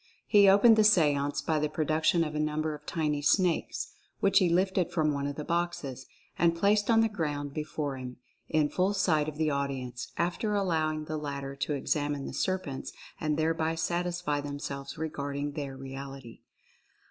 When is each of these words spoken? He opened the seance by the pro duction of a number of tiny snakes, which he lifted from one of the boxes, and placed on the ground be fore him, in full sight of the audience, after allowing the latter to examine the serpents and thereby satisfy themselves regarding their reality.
He 0.25 0.49
opened 0.49 0.77
the 0.77 0.83
seance 0.83 1.41
by 1.43 1.59
the 1.59 1.69
pro 1.69 1.85
duction 1.85 2.25
of 2.27 2.33
a 2.33 2.39
number 2.39 2.73
of 2.73 2.87
tiny 2.87 3.21
snakes, 3.21 3.93
which 4.19 4.39
he 4.39 4.49
lifted 4.49 4.91
from 4.91 5.13
one 5.13 5.27
of 5.27 5.35
the 5.35 5.43
boxes, 5.43 6.07
and 6.39 6.55
placed 6.57 6.89
on 6.89 7.01
the 7.01 7.07
ground 7.07 7.53
be 7.53 7.63
fore 7.63 7.97
him, 7.97 8.17
in 8.49 8.67
full 8.69 8.95
sight 8.95 9.29
of 9.29 9.37
the 9.37 9.51
audience, 9.51 10.11
after 10.17 10.55
allowing 10.55 11.05
the 11.05 11.17
latter 11.17 11.55
to 11.57 11.73
examine 11.73 12.25
the 12.25 12.33
serpents 12.33 12.91
and 13.19 13.37
thereby 13.37 13.75
satisfy 13.75 14.41
themselves 14.41 14.97
regarding 14.97 15.51
their 15.51 15.77
reality. 15.77 16.39